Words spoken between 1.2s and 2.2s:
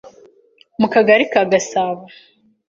ka Gasabo